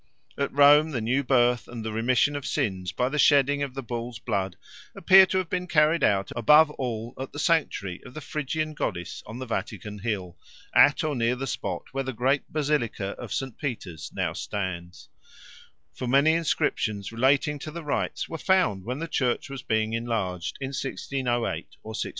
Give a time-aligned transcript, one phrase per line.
[0.35, 4.17] At Rome the new birth and the remission of sins by the shedding of bull's
[4.17, 4.55] blood
[4.95, 9.21] appear to have been carried out above all at the sanctuary of the Phrygian goddess
[9.27, 10.39] on the Vatican Hill,
[10.73, 13.59] at or near the spot where the great basilica of St.
[13.59, 15.07] Peter's now stands;
[15.93, 20.57] for many inscriptions relating to the rites were found when the church was being enlarged
[20.59, 21.27] in 1608
[21.83, 22.09] or 1609.